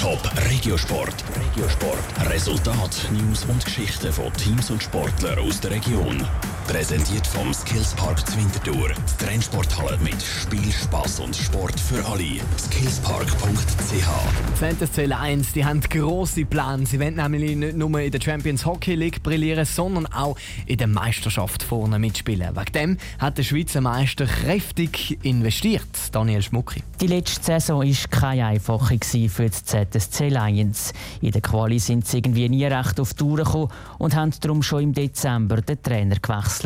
Top 0.00 0.30
Regiosport. 0.48 1.14
Regiosport. 1.36 2.30
Resultat, 2.30 3.06
News 3.12 3.44
und 3.44 3.62
Geschichten 3.62 4.10
von 4.10 4.32
Teams 4.32 4.70
und 4.70 4.82
Sportlern 4.82 5.38
aus 5.40 5.60
der 5.60 5.72
Region. 5.72 6.26
Präsentiert 6.70 7.26
vom 7.26 7.52
Skillspark 7.52 8.24
Zwintertour. 8.28 8.90
Die 8.90 9.24
Trennsporthalle 9.24 9.98
mit 10.04 10.22
Spiel, 10.22 10.70
Spaß 10.70 11.18
und 11.18 11.34
Sport 11.34 11.80
für 11.80 12.06
alle. 12.06 12.38
Skillspark.ch 12.56 14.06
ZSC 14.54 15.06
Lions 15.06 15.52
die 15.52 15.64
haben 15.64 15.80
grosse 15.80 16.44
Pläne. 16.44 16.86
Sie 16.86 17.00
wollen 17.00 17.16
nämlich 17.16 17.56
nicht 17.56 17.76
nur 17.76 17.98
in 17.98 18.12
der 18.12 18.20
Champions 18.20 18.64
Hockey 18.64 18.94
League 18.94 19.20
brillieren, 19.20 19.64
sondern 19.64 20.06
auch 20.12 20.36
in 20.66 20.78
der 20.78 20.86
Meisterschaft 20.86 21.64
vorne 21.64 21.98
mitspielen. 21.98 22.54
Wegen 22.54 22.72
dem 22.72 22.98
hat 23.18 23.38
der 23.38 23.42
Schweizer 23.42 23.80
Meister 23.80 24.26
kräftig 24.26 25.18
investiert. 25.24 25.82
Daniel 26.12 26.40
Schmucki. 26.40 26.84
Die 27.00 27.08
letzte 27.08 27.42
Saison 27.42 27.80
war 27.80 28.10
keine 28.10 28.46
einfache 28.46 28.96
für 29.28 29.48
die 29.48 29.50
ZSC 29.50 30.28
Lions. 30.28 30.92
In 31.20 31.32
der 31.32 31.40
Quali 31.40 31.80
sind 31.80 32.06
sie 32.06 32.18
irgendwie 32.18 32.48
nie 32.48 32.64
recht 32.64 33.00
auf 33.00 33.14
die 33.14 33.16
Tour 33.16 33.38
gekommen 33.38 33.72
und 33.98 34.14
haben 34.14 34.30
darum 34.40 34.62
schon 34.62 34.84
im 34.84 34.94
Dezember 34.94 35.62
den 35.62 35.82
Trainer 35.82 36.16
gewechselt. 36.16 36.59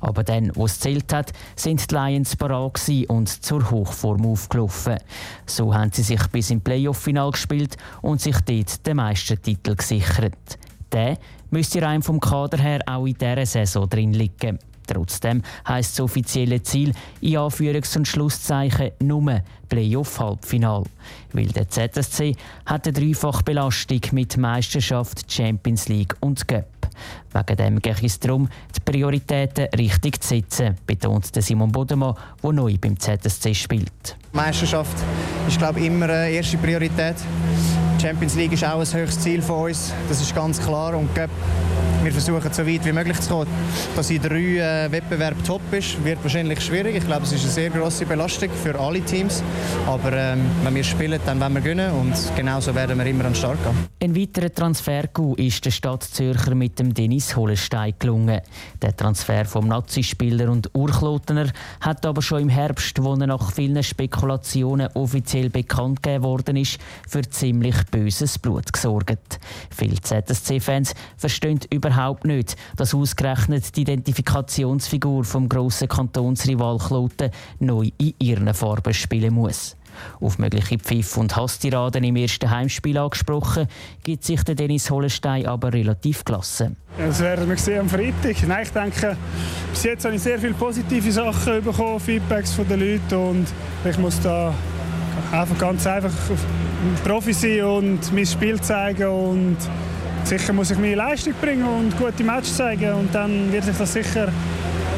Aber 0.00 0.24
dann, 0.24 0.50
wo 0.54 0.66
es 0.66 0.80
zählt 0.80 1.12
hat, 1.12 1.32
sind 1.54 1.90
die 1.90 1.94
Lions 1.94 2.36
parat 2.36 2.80
und 3.08 3.28
zur 3.28 3.70
Hochform 3.70 4.26
aufgelaufen. 4.26 4.98
So 5.46 5.74
haben 5.74 5.92
sie 5.92 6.02
sich 6.02 6.26
bis 6.28 6.50
im 6.50 6.60
Playoff-Final 6.60 7.30
gespielt 7.30 7.76
und 8.02 8.20
sich 8.20 8.38
dort 8.40 8.86
den 8.86 8.96
Meistertitel 8.96 9.74
gesichert. 9.74 10.58
Der 10.92 11.18
müsste 11.50 11.82
rein 11.82 12.02
vom 12.02 12.20
Kader 12.20 12.58
her 12.58 12.80
auch 12.86 13.06
in 13.06 13.14
dieser 13.14 13.46
Saison 13.46 13.88
drin 13.88 14.12
liegen. 14.12 14.58
Trotzdem 14.86 15.42
heisst 15.66 15.98
das 15.98 16.04
offizielle 16.04 16.62
Ziel 16.62 16.92
in 17.20 17.36
Anführungs- 17.36 17.96
und 17.96 18.06
Schlusszeichen 18.06 18.92
nur 19.02 19.42
Playoff-Halbfinal. 19.68 20.84
Weil 21.32 21.48
der 21.48 21.68
ZSC 21.68 22.36
hat 22.64 22.86
eine 22.86 22.92
Dreifachbelastung 22.92 24.00
mit 24.12 24.36
Meisterschaft, 24.36 25.30
Champions 25.30 25.88
League 25.88 26.14
und 26.20 26.46
Cup. 26.46 26.75
Wegen 27.32 27.56
dem 27.56 27.80
geht 27.80 28.02
es 28.02 28.18
darum, 28.18 28.48
die 28.74 28.80
Prioritäten 28.80 29.66
richtig 29.76 30.22
zu 30.22 30.28
setzen, 30.28 30.76
betont 30.86 31.30
Simon 31.42 31.70
Bodemann, 31.70 32.14
der 32.42 32.52
neu 32.52 32.76
beim 32.80 32.98
ZSC 32.98 33.54
spielt. 33.54 34.16
Meisterschaft 34.32 34.96
ist 35.48 35.58
glaube 35.58 35.80
ich, 35.80 35.86
immer 35.86 36.08
eine 36.08 36.30
erste 36.30 36.58
Priorität. 36.58 37.16
Die 37.96 38.02
Champions 38.02 38.34
League 38.34 38.52
ist 38.52 38.64
auch 38.64 38.80
ein 38.80 38.92
höchstes 38.92 39.20
Ziel 39.20 39.42
von 39.42 39.64
uns, 39.66 39.92
das 40.08 40.20
ist 40.20 40.34
ganz 40.34 40.60
klar. 40.60 40.94
Und 40.96 41.08
wir 42.06 42.12
versuchen 42.12 42.52
so 42.52 42.64
weit 42.64 42.84
wie 42.84 42.92
möglich 42.92 43.20
zu 43.20 43.30
kommen. 43.30 43.48
Dass 43.96 44.10
in 44.10 44.22
drei 44.22 44.84
äh, 44.84 44.92
Wettbewerben 44.92 45.42
top 45.42 45.60
ist, 45.72 46.02
wird 46.04 46.22
wahrscheinlich 46.22 46.60
schwierig. 46.60 46.94
Ich 46.94 47.04
glaube, 47.04 47.24
es 47.24 47.32
ist 47.32 47.42
eine 47.42 47.50
sehr 47.50 47.70
große 47.70 48.06
Belastung 48.06 48.48
für 48.62 48.78
alle 48.78 49.00
Teams. 49.00 49.42
Aber 49.88 50.12
ähm, 50.12 50.44
wenn 50.62 50.76
wir 50.76 50.84
spielen, 50.84 51.20
dann 51.26 51.40
wollen 51.40 51.54
wir 51.54 51.60
gewinnen 51.62 51.90
und 51.90 52.14
genauso 52.36 52.72
werden 52.76 52.96
wir 52.96 53.06
immer 53.06 53.24
an 53.24 53.34
Start 53.34 53.58
gehen. 53.64 53.88
Ein 54.00 54.14
weiterer 54.14 54.54
Transfer-Coup 54.54 55.36
ist 55.36 55.64
der 55.64 55.72
Stadt 55.72 56.04
Zürcher 56.04 56.54
mit 56.54 56.78
dem 56.78 56.94
Dennis 56.94 57.34
Hollenstein 57.34 57.94
gelungen. 57.98 58.40
Der 58.80 58.96
Transfer 58.96 59.44
vom 59.44 59.66
Nazispieler 59.66 60.48
und 60.48 60.70
Urklotener 60.74 61.50
hat 61.80 62.06
aber 62.06 62.22
schon 62.22 62.42
im 62.42 62.48
Herbst, 62.48 63.02
wo 63.02 63.14
er 63.14 63.26
nach 63.26 63.50
vielen 63.50 63.82
Spekulationen 63.82 64.88
offiziell 64.94 65.50
bekannt 65.50 66.04
gegeben 66.04 66.22
worden 66.22 66.56
ist, 66.56 66.78
für 67.08 67.22
ziemlich 67.22 67.74
böses 67.90 68.38
Blut 68.38 68.72
gesorgt. 68.72 69.40
Viele 69.76 70.00
ZSC-Fans 70.00 70.94
verstehen 71.16 71.58
überhaupt 71.70 71.95
überhaupt 71.96 72.24
nicht, 72.24 72.56
dass 72.76 72.94
ausgerechnet 72.94 73.74
die 73.74 73.82
Identifikationsfigur 73.82 75.24
vom 75.24 75.48
grossen 75.48 75.88
Kantonsrival 75.88 76.78
Kloten 76.78 77.30
neu 77.58 77.90
in 77.98 78.14
ihren 78.18 78.52
Farben 78.52 78.92
spielen 78.92 79.34
muss. 79.34 79.76
Auf 80.20 80.38
mögliche 80.38 80.78
Pfiff- 80.78 81.16
und 81.16 81.34
Hasstiraden 81.34 82.04
im 82.04 82.16
ersten 82.16 82.50
Heimspiel 82.50 82.98
angesprochen, 82.98 83.66
gibt 84.04 84.24
sich 84.24 84.42
der 84.42 84.54
Dennis 84.54 84.90
Hollenstein 84.90 85.46
aber 85.46 85.72
relativ 85.72 86.22
gelassen. 86.22 86.76
Das 86.98 87.20
werden 87.20 87.48
wir 87.48 87.56
sehen 87.56 87.80
am 87.80 87.88
Freitag. 87.88 88.46
Nein, 88.46 88.64
ich 88.64 88.72
denke, 88.72 89.16
bis 89.70 89.84
jetzt 89.84 90.04
habe 90.04 90.16
ich 90.16 90.22
sehr 90.22 90.38
viele 90.38 90.52
positive 90.52 91.10
Sachen 91.10 91.64
bekommen, 91.64 91.98
Feedbacks 91.98 92.52
von 92.52 92.68
den 92.68 92.80
Leuten 92.80 93.14
und 93.14 93.46
ich 93.88 93.96
muss 93.96 94.20
da 94.20 94.52
einfach 95.32 95.58
ganz 95.58 95.86
einfach 95.86 96.12
Profi 97.02 97.32
sein 97.32 97.64
und 97.64 98.12
mein 98.12 98.26
Spiel 98.26 98.60
zeigen 98.60 99.08
und 99.08 99.56
sicher 100.26 100.52
muss 100.52 100.72
ich 100.72 100.78
meine 100.78 100.96
Leistung 100.96 101.34
bringen 101.40 101.64
und 101.64 101.96
gute 101.96 102.24
Matches 102.24 102.56
zeigen 102.56 102.92
und 102.94 103.14
dann 103.14 103.52
wird 103.52 103.62
sich 103.62 103.76
das 103.76 103.92
sicher 103.92 104.28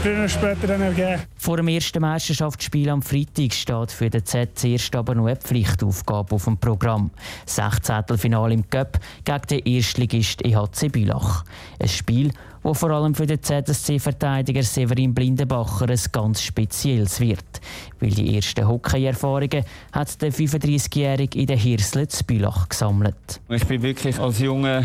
früher 0.03 0.15
oder 0.15 0.29
später 0.29 0.67
dann 0.67 0.81
ergeben. 0.81 1.23
Vor 1.37 1.59
dem 1.59 1.69
ersten 1.69 2.01
Meisterschaftsspiel 2.01 2.89
am 2.89 3.03
Freitag 3.03 3.53
steht 3.53 3.93
für 3.93 4.09
den 4.09 4.25
Z 4.25 4.59
zuerst 4.59 4.97
aber 4.97 5.15
noch 5.15 5.27
eine 5.27 5.37
Pflichtaufgabe 5.37 6.35
auf 6.35 6.45
dem 6.45 6.57
Programm. 6.57 7.11
16. 7.45 8.05
Finale 8.17 8.55
im 8.55 8.71
Cup 8.71 8.99
gegen 9.25 9.43
den 9.51 9.59
Erstligist 9.67 10.43
EHC 10.45 10.89
Bülach. 10.91 11.45
Ein 11.79 11.89
Spiel, 11.89 12.31
wo 12.63 12.75
vor 12.75 12.91
allem 12.91 13.15
für 13.15 13.27
den 13.27 13.43
ZSC-Verteidiger 13.43 14.63
Severin 14.63 15.15
Blindenbacher 15.15 15.89
ein 15.91 16.01
ganz 16.11 16.43
spezielles 16.43 17.21
wird. 17.21 17.61
Weil 18.01 18.11
die 18.11 18.35
ersten 18.37 18.67
Hockey-Erfahrungen 18.67 19.65
hat 19.93 20.23
der 20.23 20.33
35-Jährige 20.33 21.39
in 21.39 21.47
der 21.47 21.57
Hirsle 21.57 22.09
zu 22.09 22.25
Bülach 22.25 22.69
gesammelt. 22.69 23.41
Ich 23.49 23.67
bin 23.67 23.83
wirklich 23.83 24.19
als 24.19 24.39
junger 24.39 24.85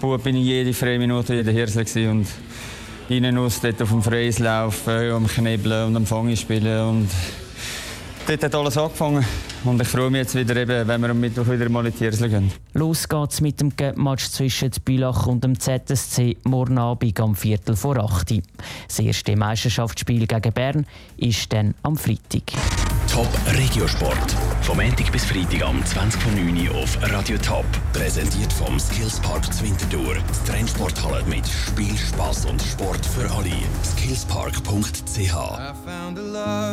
Bub 0.00 0.22
bin 0.22 0.36
ich 0.36 0.44
jede 0.44 0.72
freie 0.72 0.98
Minute 0.98 1.34
in 1.34 1.44
der 1.44 1.52
Hirsle 1.52 2.10
und 2.10 2.26
innen 3.08 3.36
aus 3.38 3.60
dort 3.60 3.82
auf 3.82 3.88
dem 3.88 4.02
Freislauf, 4.02 4.86
am 4.86 5.26
Knebeln 5.26 5.88
und 5.88 5.96
am 5.96 6.06
Fangen 6.06 6.36
spielen 6.36 6.88
und 6.88 7.08
dort 8.26 8.42
hat 8.44 8.54
alles 8.54 8.76
angefangen. 8.76 9.24
Und 9.64 9.82
ich 9.82 9.88
freue 9.88 10.08
mich 10.10 10.20
jetzt 10.20 10.34
wieder, 10.36 10.54
eben, 10.54 10.86
wenn 10.86 11.00
wir 11.00 11.10
am 11.10 11.18
Mittwoch 11.18 11.48
wieder 11.48 11.68
mal 11.68 11.84
in 11.84 11.92
die 11.92 11.98
Hirsle 11.98 12.28
gehen. 12.28 12.52
Los 12.74 13.08
geht's 13.08 13.40
mit 13.40 13.60
dem 13.60 13.72
Match 13.96 14.28
zwischen 14.28 14.70
Bülach 14.84 15.26
und 15.26 15.42
dem 15.42 15.58
ZSC 15.58 16.36
morgen 16.44 16.78
Abend 16.78 17.18
am 17.18 17.34
Viertel 17.34 17.74
vor 17.74 17.96
8 17.96 18.30
Uhr. 18.30 18.42
Das 18.86 19.00
erste 19.00 19.36
Meisterschaftsspiel 19.36 20.26
gegen 20.28 20.52
Bern 20.52 20.86
ist 21.16 21.52
dann 21.52 21.74
am 21.82 21.96
Freitag. 21.96 22.52
Top 23.18 23.28
Regiosport. 23.58 24.36
Vom 24.62 24.76
Montag 24.76 25.10
bis 25.10 25.24
Freitag 25.24 25.64
am 25.64 25.82
20.09 25.82 26.70
Uhr 26.70 26.76
auf 26.76 26.96
Radio 27.02 27.36
Top. 27.38 27.64
Präsentiert 27.92 28.52
vom 28.52 28.78
Skillspark 28.78 29.52
Zwintertour. 29.52 30.14
Die 30.14 30.48
Trennsporthalle 30.48 31.24
mit 31.24 31.44
Spiel, 31.48 31.98
Spaß 31.98 32.44
und 32.44 32.62
Sport 32.62 33.04
für 33.04 33.28
alle. 33.28 33.50
Skillspark.ch 33.82 35.34